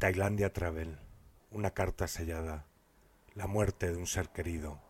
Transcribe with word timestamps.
Tailandia 0.00 0.50
Travel, 0.50 0.98
una 1.50 1.72
carta 1.72 2.08
sellada, 2.08 2.64
la 3.34 3.46
muerte 3.46 3.92
de 3.92 3.98
un 3.98 4.06
ser 4.06 4.30
querido, 4.30 4.80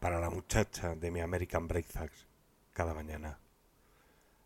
para 0.00 0.20
la 0.20 0.30
muchacha 0.30 0.94
de 0.94 1.10
mi 1.10 1.20
American 1.20 1.68
Breakfast 1.68 2.14
cada 2.72 2.94
mañana. 2.94 3.40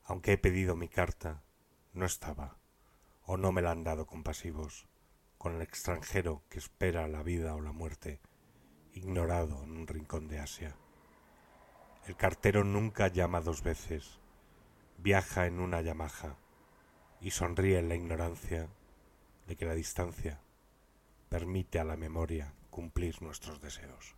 Aunque 0.03 0.33
he 0.33 0.39
pedido 0.39 0.75
mi 0.75 0.89
carta, 0.89 1.45
no 1.93 2.05
estaba, 2.05 2.57
o 3.27 3.37
no 3.37 3.53
me 3.53 3.63
la 3.63 3.71
han 3.71 3.85
dado 3.85 4.07
compasivos, 4.07 4.89
con 5.39 5.55
el 5.55 5.63
extranjero 5.63 6.43
que 6.49 6.59
espera 6.59 7.07
la 7.07 7.23
vida 7.23 7.55
o 7.55 7.61
la 7.61 7.71
muerte, 7.71 8.19
ignorado 8.95 9.63
en 9.63 9.71
un 9.71 9.87
rincón 9.87 10.27
de 10.27 10.41
Asia. 10.41 10.75
El 12.09 12.17
cartero 12.17 12.65
nunca 12.65 13.07
llama 13.07 13.41
dos 13.41 13.63
veces, 13.63 14.19
viaja 14.99 15.47
en 15.47 15.61
una 15.61 15.81
Yamaha 15.81 16.39
y 17.21 17.31
sonríe 17.31 17.79
en 17.79 17.89
la 17.89 17.95
ignorancia 17.95 18.69
de 19.47 19.57
que 19.57 19.67
la 19.67 19.75
distancia 19.75 20.41
permite 21.29 21.79
a 21.79 21.85
la 21.85 21.97
memoria 21.97 22.55
cumplir 22.71 23.23
nuestros 23.23 23.61
deseos. 23.61 24.15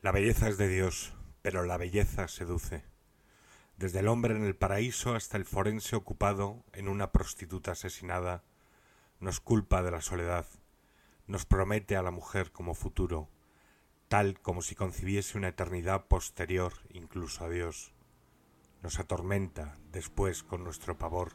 La 0.00 0.12
belleza 0.12 0.48
es 0.48 0.58
de 0.58 0.68
Dios, 0.68 1.12
pero 1.42 1.64
la 1.64 1.76
belleza 1.76 2.28
seduce. 2.28 2.84
Desde 3.76 3.98
el 3.98 4.06
hombre 4.06 4.36
en 4.36 4.44
el 4.44 4.54
paraíso 4.54 5.16
hasta 5.16 5.36
el 5.36 5.44
forense 5.44 5.96
ocupado 5.96 6.64
en 6.72 6.86
una 6.86 7.10
prostituta 7.10 7.72
asesinada, 7.72 8.44
nos 9.18 9.40
culpa 9.40 9.82
de 9.82 9.90
la 9.90 10.00
soledad, 10.00 10.46
nos 11.26 11.46
promete 11.46 11.96
a 11.96 12.02
la 12.04 12.12
mujer 12.12 12.52
como 12.52 12.74
futuro, 12.74 13.28
tal 14.06 14.40
como 14.40 14.62
si 14.62 14.76
concibiese 14.76 15.36
una 15.36 15.48
eternidad 15.48 16.06
posterior 16.06 16.74
incluso 16.90 17.44
a 17.44 17.48
Dios. 17.48 17.92
Nos 18.84 19.00
atormenta 19.00 19.78
después 19.90 20.44
con 20.44 20.62
nuestro 20.62 20.96
pavor, 20.96 21.32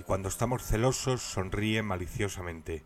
y 0.00 0.02
cuando 0.02 0.28
estamos 0.28 0.64
celosos 0.64 1.22
sonríe 1.22 1.82
maliciosamente, 1.82 2.84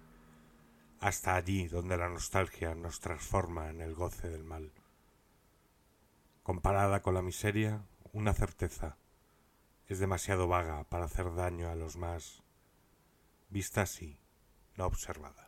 hasta 1.01 1.35
allí 1.35 1.69
donde 1.69 1.97
la 1.97 2.09
nostalgia 2.09 2.75
nos 2.75 3.01
transforma 3.01 3.71
en 3.71 3.81
el 3.81 3.95
goce 3.95 4.29
del 4.29 4.45
mal. 4.45 4.73
Comparada 6.43 7.03
con 7.03 7.15
la 7.15 7.23
miseria, 7.23 7.85
una 8.13 8.33
certeza 8.33 8.97
es 9.87 9.99
demasiado 9.99 10.49
vaga 10.49 10.85
para 10.85 11.05
hacer 11.05 11.35
daño 11.35 11.71
a 11.71 11.75
los 11.75 11.97
más, 11.97 12.43
vista 13.49 13.83
así, 13.83 14.19
no 14.77 14.87
observada. 14.87 15.46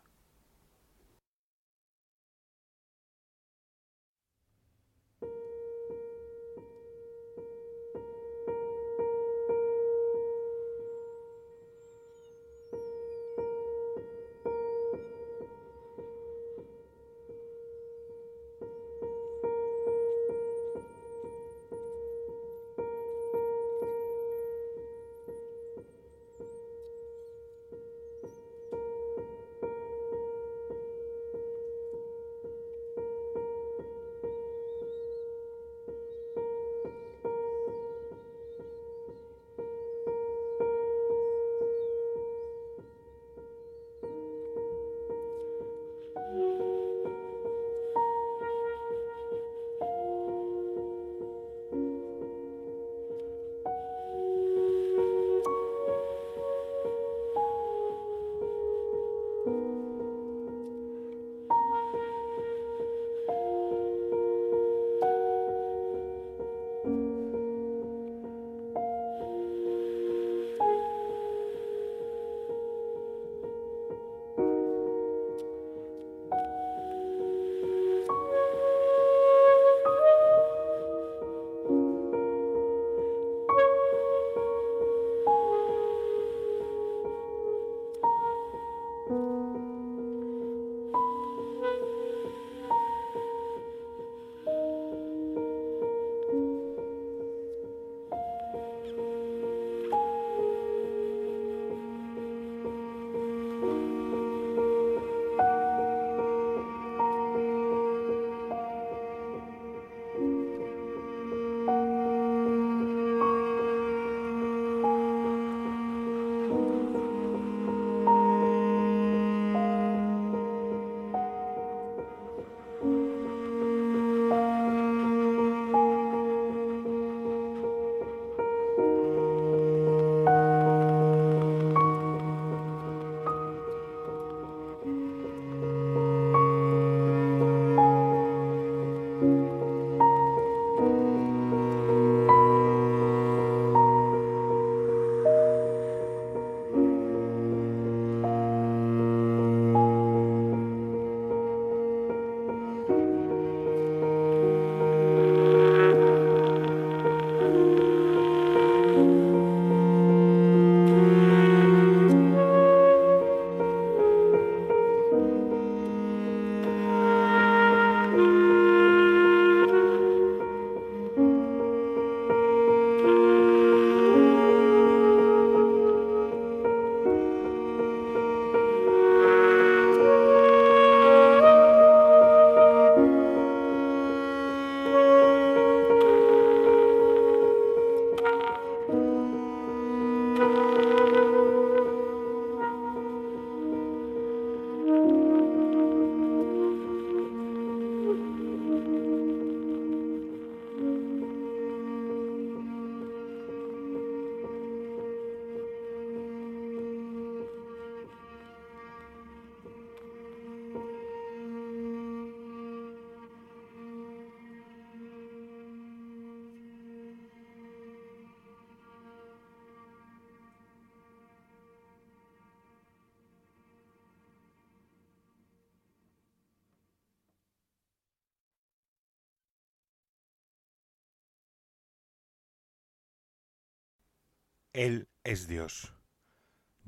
Él 234.78 235.08
es 235.24 235.48
Dios. 235.48 235.92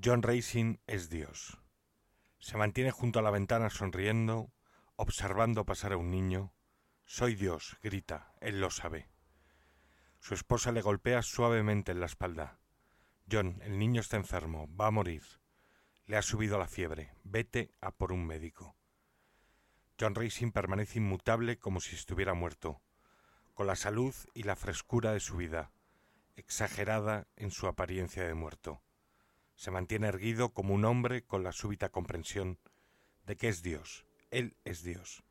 John 0.01 0.23
Racing 0.23 0.77
es 0.87 1.11
Dios. 1.11 1.59
Se 2.39 2.57
mantiene 2.57 2.93
junto 2.93 3.19
a 3.19 3.23
la 3.23 3.33
ventana 3.33 3.69
sonriendo, 3.69 4.53
observando 4.95 5.65
pasar 5.65 5.95
a 5.95 5.97
un 5.97 6.09
niño. 6.09 6.55
Soy 7.05 7.35
Dios, 7.35 7.79
grita, 7.83 8.33
él 8.41 8.61
lo 8.61 8.71
sabe. 8.71 9.11
Su 10.21 10.35
esposa 10.35 10.71
le 10.71 10.83
golpea 10.83 11.23
suavemente 11.23 11.91
en 11.91 11.99
la 11.99 12.07
espalda. 12.07 12.61
John, 13.29 13.61
el 13.65 13.77
niño 13.77 14.03
está 14.03 14.17
enfermo, 14.17 14.69
va 14.77 14.87
a 14.87 14.93
morir. 14.93 15.25
Le 16.07 16.17
ha 16.17 16.23
subido 16.23 16.59
la 16.59 16.69
fiebre. 16.69 17.13
Vete 17.25 17.73
a 17.81 17.91
por 17.91 18.13
un 18.13 18.25
médico. 18.25 18.77
John 19.99 20.15
Racing 20.15 20.53
permanece 20.53 21.01
inmutable 21.01 21.59
como 21.59 21.81
si 21.81 21.97
estuviera 21.97 22.35
muerto, 22.35 22.83
con 23.53 23.67
la 23.67 23.75
salud 23.75 24.15
y 24.33 24.45
la 24.45 24.55
frescura 24.55 25.13
de 25.13 25.19
su 25.19 25.39
vida, 25.39 25.73
exagerada 26.41 27.29
en 27.37 27.51
su 27.51 27.67
apariencia 27.67 28.27
de 28.27 28.35
muerto. 28.35 28.83
Se 29.55 29.71
mantiene 29.71 30.09
erguido 30.09 30.55
como 30.55 30.75
un 30.75 30.85
hombre 30.85 31.25
con 31.25 31.45
la 31.45 31.53
súbita 31.53 31.91
comprensión 31.91 32.59
de 33.27 33.37
que 33.37 33.49
es 33.49 33.63
Dios, 33.63 34.07
él 34.31 34.57
es 34.65 34.83
Dios. 34.83 35.23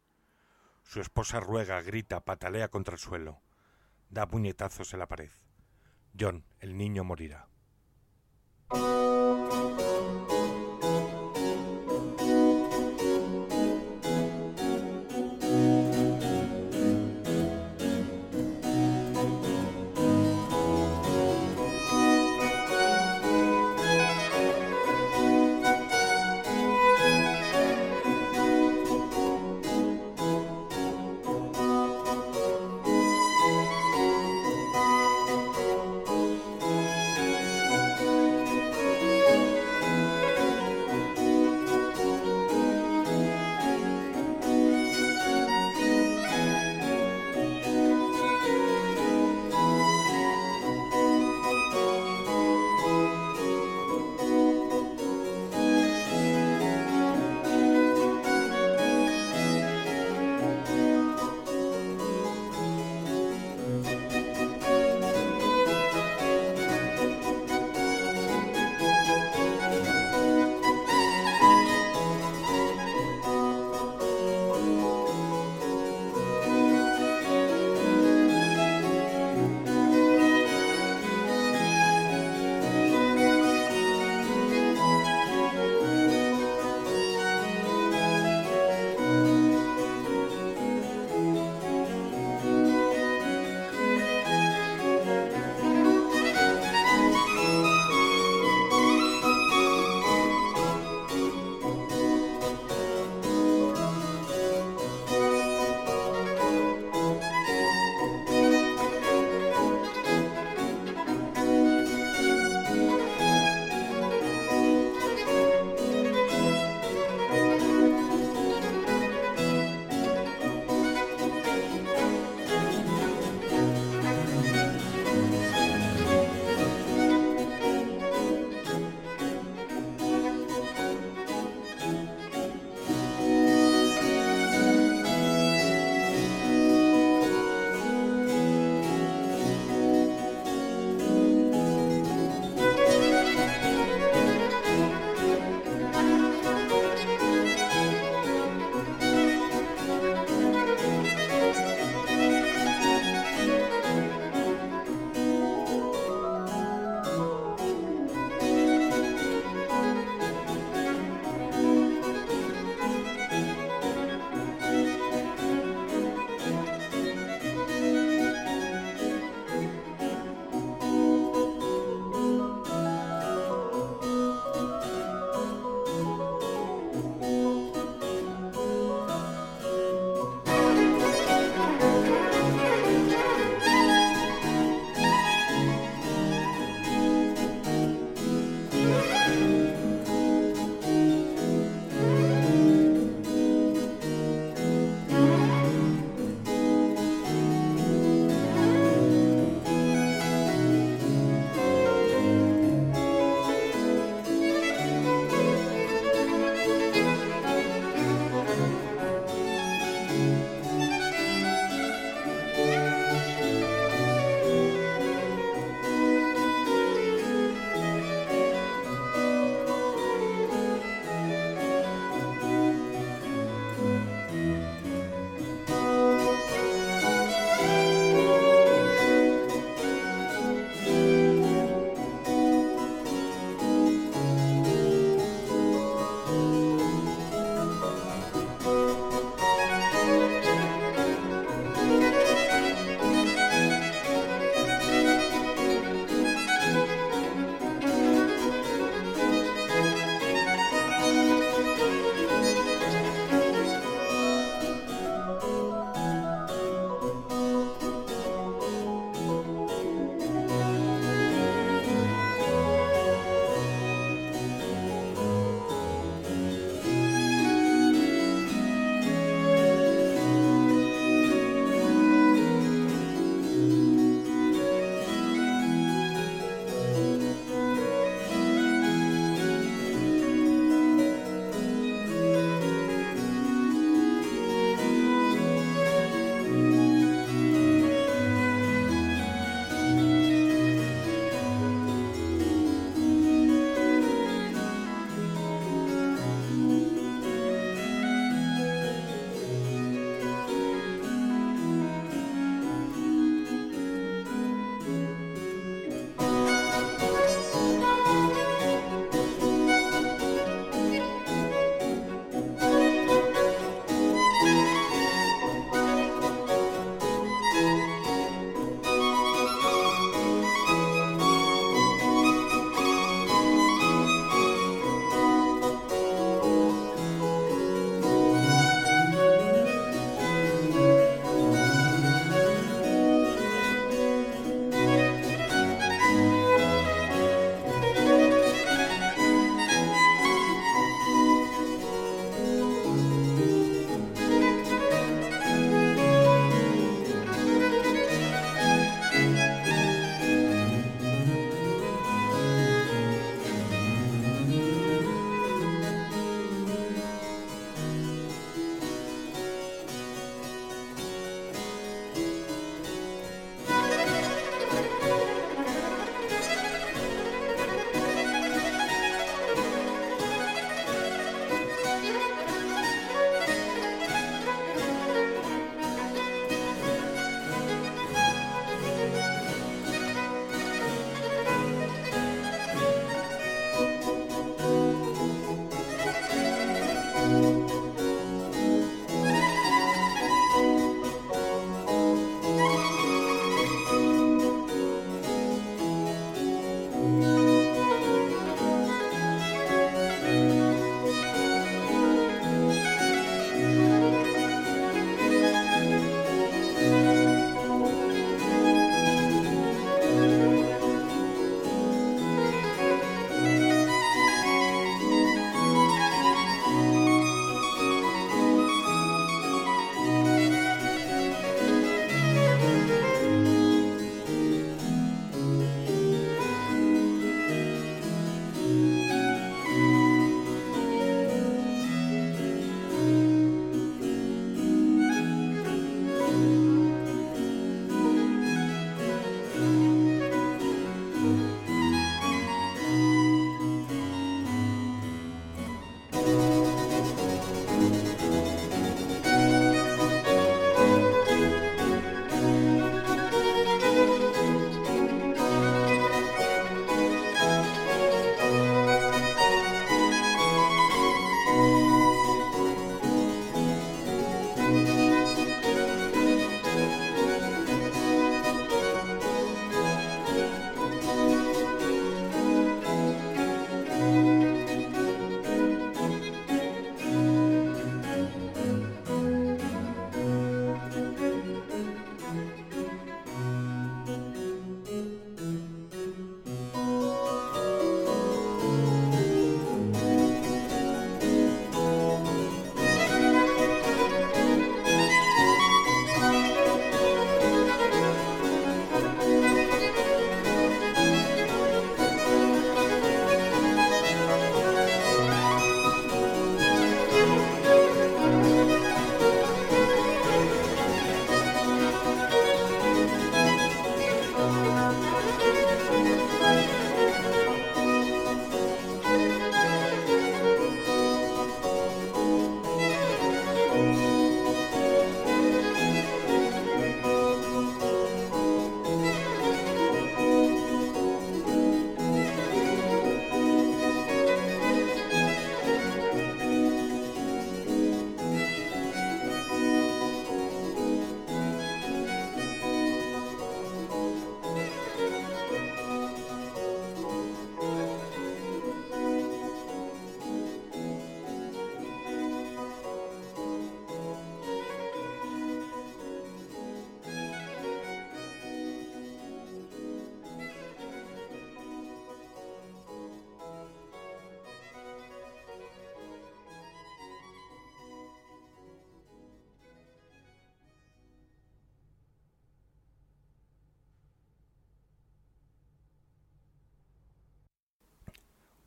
Su 0.83 1.01
esposa 1.01 1.39
ruega, 1.39 1.81
grita, 1.81 2.23
patalea 2.23 2.69
contra 2.69 2.93
el 2.93 2.99
suelo, 2.99 3.41
da 4.09 4.27
puñetazos 4.27 4.93
en 4.93 4.99
la 4.99 5.07
pared. 5.07 5.31
John, 6.17 6.45
el 6.59 6.77
niño 6.77 7.03
morirá. 7.03 7.47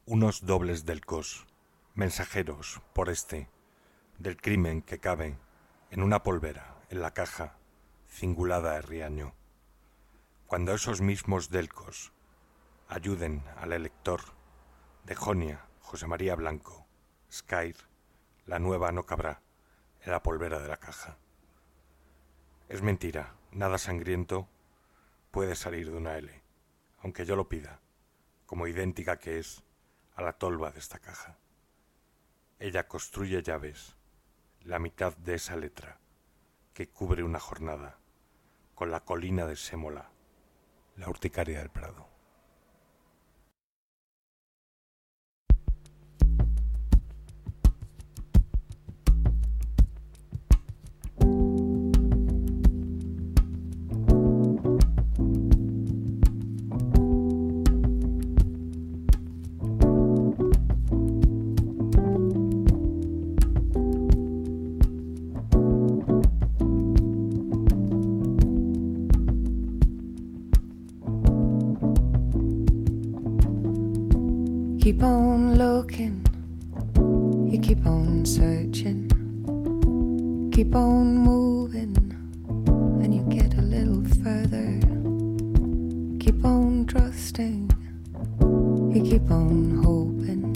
Unos 0.04 0.44
dobles 0.44 0.84
del 0.84 1.04
cos, 1.04 1.46
mensajeros 1.94 2.82
por 2.92 3.08
este, 3.08 3.48
del 4.18 4.36
crimen 4.36 4.82
que 4.82 4.98
cabe 4.98 5.38
en 5.90 6.02
una 6.02 6.24
polvera, 6.24 6.76
en 6.90 7.00
la 7.00 7.14
caja, 7.14 7.56
cingulada 8.08 8.74
de 8.74 8.82
riaño. 8.82 9.32
Cuando 10.48 10.74
esos 10.74 11.00
mismos 11.00 11.50
delcos 11.50 12.12
ayuden 12.88 13.44
al 13.56 13.72
elector 13.72 14.22
de 15.04 15.14
Jonia, 15.14 15.66
José 15.80 16.08
María 16.08 16.34
Blanco, 16.34 16.84
Skyr, 17.30 17.76
la 18.44 18.58
nueva 18.58 18.90
no 18.90 19.06
cabrá 19.06 19.40
en 20.00 20.10
la 20.10 20.22
polvera 20.22 20.58
de 20.58 20.68
la 20.68 20.78
caja. 20.78 21.16
Es 22.68 22.82
mentira, 22.82 23.36
nada 23.52 23.78
sangriento 23.78 24.48
puede 25.30 25.54
salir 25.54 25.92
de 25.92 25.96
una 25.96 26.18
L, 26.18 26.42
aunque 27.02 27.24
yo 27.24 27.36
lo 27.36 27.48
pida, 27.48 27.80
como 28.46 28.66
idéntica 28.66 29.18
que 29.18 29.38
es 29.38 29.62
a 30.14 30.22
la 30.22 30.32
tolva 30.32 30.70
de 30.70 30.78
esta 30.78 30.98
caja. 30.98 31.38
Ella 32.58 32.86
construye 32.86 33.42
llaves, 33.42 33.96
la 34.62 34.78
mitad 34.78 35.16
de 35.16 35.34
esa 35.34 35.56
letra 35.56 35.98
que 36.74 36.88
cubre 36.88 37.22
una 37.22 37.40
jornada, 37.40 37.98
con 38.74 38.90
la 38.90 39.00
colina 39.00 39.46
de 39.46 39.56
Sémola, 39.56 40.10
la 40.96 41.08
urticaria 41.08 41.58
del 41.58 41.70
Prado. 41.70 42.11
Keep 77.74 77.86
on 77.86 78.22
searching, 78.26 79.08
keep 80.52 80.74
on 80.74 81.16
moving, 81.16 81.96
and 83.02 83.14
you 83.14 83.22
get 83.34 83.54
a 83.56 83.62
little 83.62 84.04
further. 84.22 84.78
Keep 86.20 86.44
on 86.44 86.84
trusting, 86.86 87.70
you 88.94 89.02
keep 89.02 89.30
on 89.30 89.82
hoping, 89.82 90.52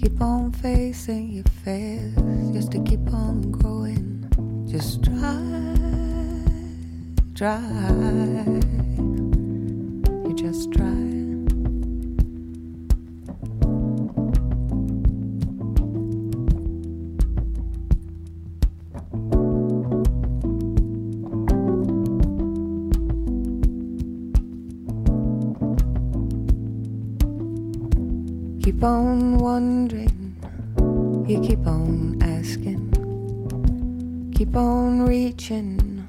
keep 0.00 0.18
on 0.22 0.50
facing 0.50 1.32
your 1.32 1.44
fears. 1.62 2.14
Just 2.54 2.72
to 2.72 2.82
keep 2.82 3.12
on 3.12 3.50
growing. 3.50 4.24
Just 4.66 5.04
try, 5.04 5.36
try, 7.34 8.75
on 28.86 29.38
wondering, 29.38 30.36
you 31.26 31.40
keep 31.40 31.66
on 31.66 32.16
asking, 32.22 32.92
keep 34.32 34.54
on 34.54 35.04
reaching, 35.04 36.06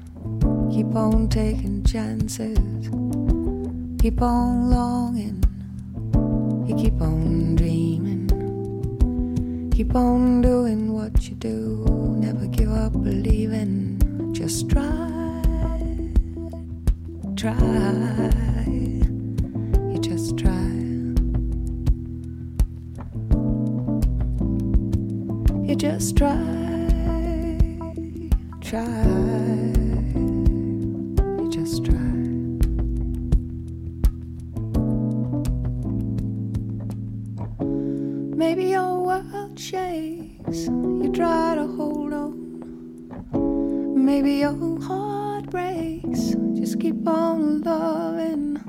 keep 0.72 0.94
on 0.94 1.28
taking 1.28 1.82
chances, 1.82 2.56
keep 4.00 4.22
on 4.22 4.70
longing, 4.70 5.42
you 6.68 6.76
keep 6.76 7.00
on 7.00 7.56
dreaming, 7.56 8.28
keep 9.74 9.96
on 9.96 10.40
doing 10.40 10.92
what 10.92 11.28
you 11.28 11.34
do, 11.34 11.84
never 12.20 12.46
give 12.46 12.70
up 12.70 12.92
believing, 12.92 14.32
just 14.32 14.70
try, 14.70 15.42
try, 17.34 18.47
just 25.98 26.16
try, 26.16 26.38
try. 28.60 28.84
You 31.38 31.48
just 31.50 31.84
try. 31.84 31.96
Maybe 38.36 38.66
your 38.66 39.00
world 39.00 39.58
shakes. 39.58 40.66
You 40.68 41.10
try 41.12 41.56
to 41.56 41.66
hold 41.66 42.12
on. 42.12 44.04
Maybe 44.04 44.34
your 44.34 44.80
heart 44.80 45.50
breaks. 45.50 46.36
Just 46.54 46.78
keep 46.78 47.08
on 47.08 47.62
loving. 47.62 48.62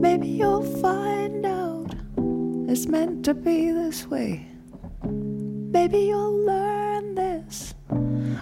Maybe 0.00 0.28
you'll 0.28 0.62
find 0.80 1.44
out 1.44 1.94
it's 2.70 2.86
meant 2.86 3.26
to 3.26 3.34
be 3.34 3.72
this 3.72 4.06
way. 4.06 4.53
Maybe 5.74 5.98
you'll 5.98 6.46
learn 6.46 7.16
this, 7.16 7.74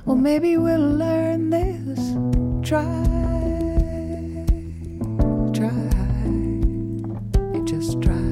or 0.05 0.15
maybe 0.15 0.59
we'll 0.59 0.97
learn 0.99 1.49
this. 1.49 1.99
Try, 2.63 2.85
try, 5.55 5.73
you 7.55 7.65
just 7.65 8.03
try. 8.03 8.29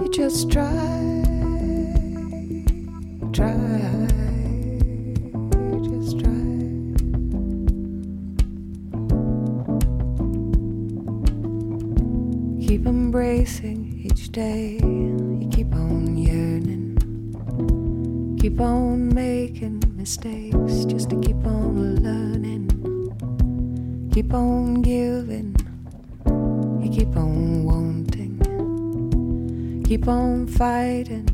You 0.00 0.08
just 0.12 0.52
try, 0.52 0.95
on 24.36 24.82
giving. 24.82 25.56
You 26.82 26.90
keep 26.90 27.16
on 27.16 27.64
wanting. 27.64 28.38
Keep 29.84 30.08
on 30.08 30.46
fighting. 30.46 31.26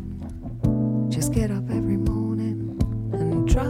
Just 1.10 1.32
get 1.32 1.50
up 1.50 1.68
every 1.70 1.96
morning 1.96 2.78
and 3.12 3.48
try. 3.50 3.64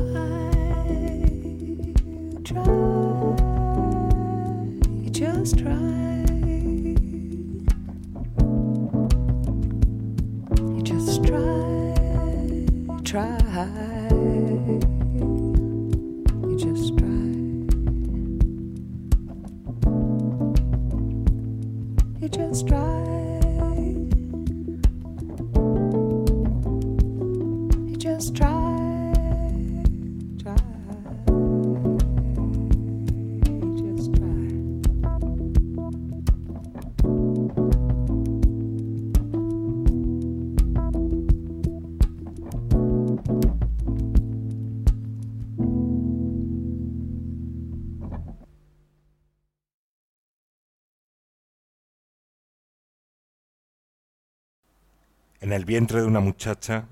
Try. 2.45 2.65
Just 5.11 5.59
try. 5.59 5.79
Just 10.83 11.25
try, 11.25 11.95
try. 13.05 14.02
En 55.53 55.57
el 55.57 55.67
vientre 55.67 56.01
de 56.01 56.07
una 56.07 56.21
muchacha 56.21 56.89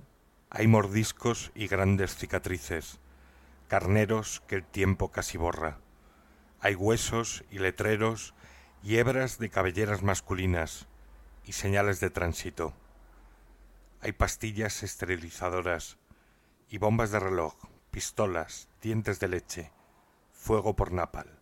hay 0.51 0.67
mordiscos 0.67 1.51
y 1.55 1.67
grandes 1.67 2.15
cicatrices, 2.15 3.01
carneros 3.69 4.43
que 4.47 4.57
el 4.57 4.67
tiempo 4.67 5.11
casi 5.11 5.39
borra. 5.39 5.79
Hay 6.61 6.75
huesos 6.75 7.43
y 7.51 7.59
letreros 7.59 8.35
y 8.83 8.99
hebras 8.99 9.39
de 9.39 9.49
cabelleras 9.49 10.03
masculinas 10.03 10.89
y 11.47 11.53
señales 11.53 12.01
de 12.01 12.11
tránsito. 12.11 12.75
Hay 14.03 14.13
pastillas 14.13 14.83
esterilizadoras 14.83 15.97
y 16.69 16.77
bombas 16.77 17.13
de 17.13 17.21
reloj, 17.21 17.55
pistolas, 17.91 18.69
dientes 18.83 19.21
de 19.21 19.29
leche, 19.29 19.73
fuego 20.33 20.77
por 20.77 20.93
napal, 20.93 21.41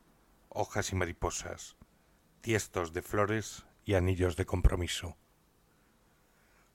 hojas 0.51 0.93
y 0.93 0.95
mariposas, 0.95 1.77
tiestos 2.43 2.93
de 2.93 3.03
flores 3.03 3.67
y 3.85 3.95
anillos 3.95 4.37
de 4.37 4.47
compromiso. 4.47 5.17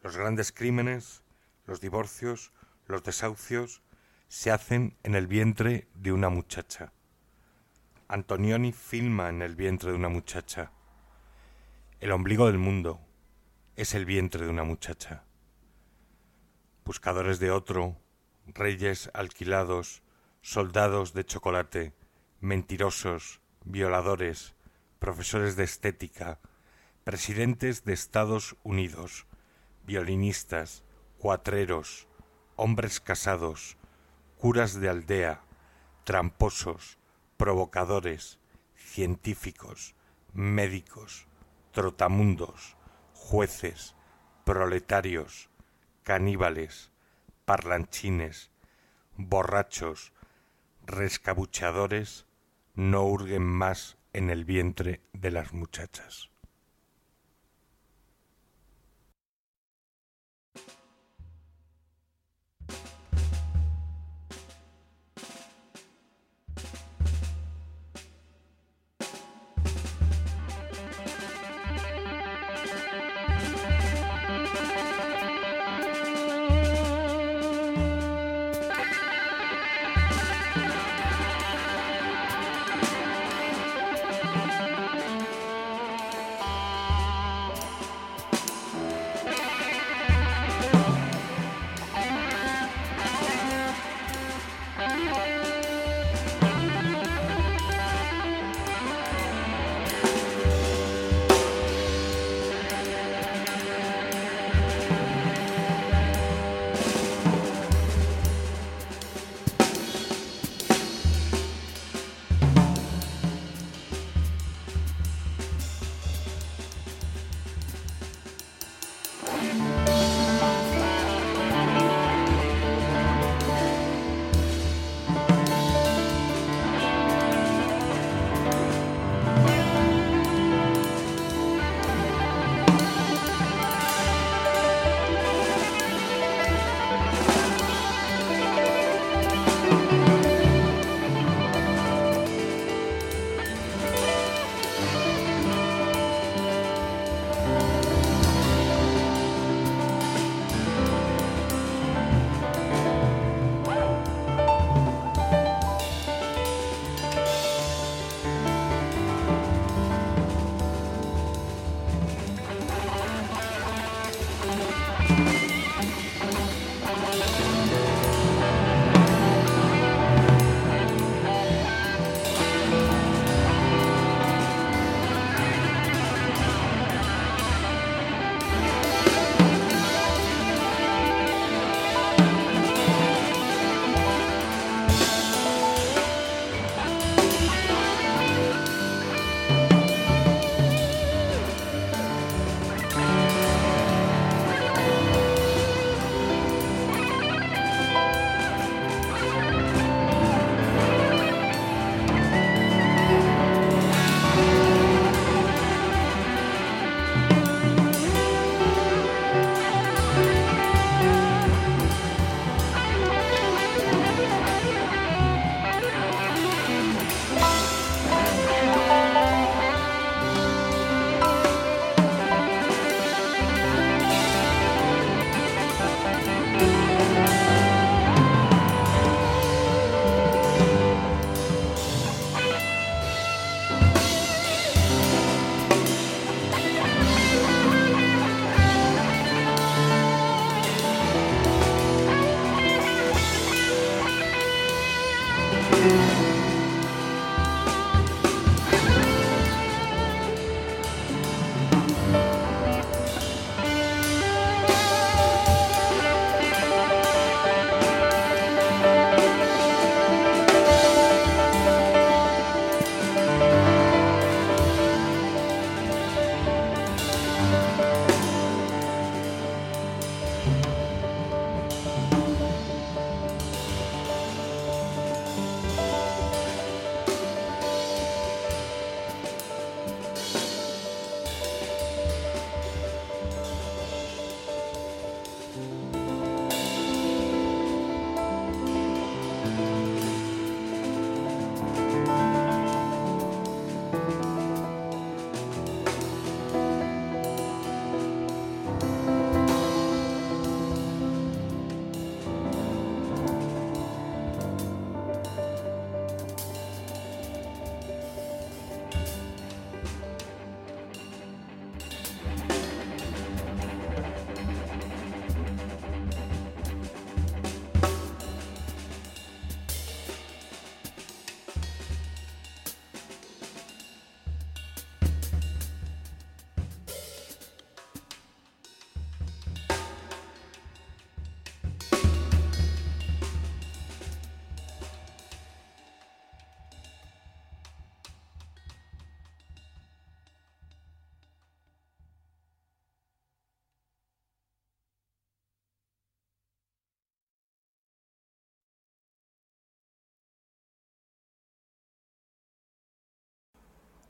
Los 0.03 0.17
grandes 0.17 0.51
crímenes, 0.51 1.23
los 1.65 1.79
divorcios, 1.79 2.51
los 2.87 3.03
desahucios, 3.03 3.81
se 4.27 4.51
hacen 4.51 4.97
en 5.03 5.15
el 5.15 5.27
vientre 5.27 5.87
de 5.93 6.11
una 6.11 6.27
muchacha. 6.27 6.91
Antonioni 8.09 8.73
filma 8.73 9.29
en 9.29 9.41
el 9.41 9.55
vientre 9.55 9.91
de 9.91 9.95
una 9.95 10.09
muchacha. 10.09 10.73
El 12.01 12.11
ombligo 12.11 12.47
del 12.47 12.57
mundo 12.57 12.99
es 13.77 13.93
el 13.93 14.03
vientre 14.03 14.43
de 14.43 14.49
una 14.49 14.65
muchacha. 14.65 15.23
Buscadores 16.83 17.39
de 17.39 17.51
otro, 17.51 17.95
reyes 18.45 19.09
alquilados, 19.13 20.03
soldados 20.41 21.13
de 21.13 21.25
chocolate, 21.25 21.93
mentirosos, 22.41 23.39
violadores, 23.63 24.53
profesores 24.99 25.55
de 25.55 25.63
estética, 25.63 26.41
presidentes 27.05 27.85
de 27.85 27.93
Estados 27.93 28.57
Unidos, 28.63 29.27
violinistas, 29.85 30.83
cuatreros, 31.17 32.07
hombres 32.55 32.99
casados, 32.99 33.77
curas 34.37 34.79
de 34.79 34.89
aldea, 34.89 35.41
tramposos, 36.03 36.97
provocadores, 37.37 38.39
científicos, 38.75 39.95
médicos, 40.33 41.27
trotamundos, 41.71 42.75
jueces, 43.13 43.95
proletarios, 44.43 45.49
caníbales, 46.03 46.91
parlanchines, 47.45 48.51
borrachos, 49.15 50.13
rescabuchadores, 50.85 52.25
no 52.75 53.03
hurguen 53.03 53.43
más 53.43 53.97
en 54.11 54.29
el 54.29 54.45
vientre 54.45 55.01
de 55.13 55.31
las 55.31 55.53
muchachas. 55.53 56.32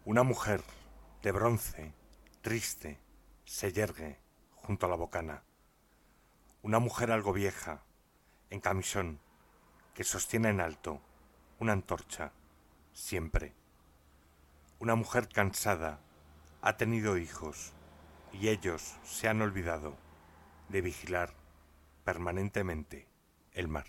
Una 0.05 0.23
mujer 0.23 0.61
de 1.21 1.31
bronce, 1.31 1.93
triste, 2.41 2.99
se 3.45 3.71
yergue 3.71 4.19
junto 4.55 4.85
a 4.85 4.89
la 4.89 4.97
bocana. 4.97 5.43
Una 6.61 6.79
mujer 6.79 7.09
algo 7.09 7.31
vieja, 7.31 7.83
en 8.49 8.59
camisón, 8.59 9.21
que 9.93 10.03
sostiene 10.03 10.49
en 10.49 10.59
alto 10.59 10.99
una 11.59 11.71
antorcha, 11.71 12.33
siempre. 12.91 13.53
Una 14.79 14.95
mujer 14.95 15.29
cansada 15.29 16.01
ha 16.61 16.75
tenido 16.75 17.17
hijos 17.17 17.71
y 18.33 18.49
ellos 18.49 18.97
se 19.05 19.29
han 19.29 19.41
olvidado 19.41 19.95
de 20.67 20.81
vigilar 20.81 21.33
permanentemente 22.03 23.07
el 23.53 23.69
mar. 23.69 23.85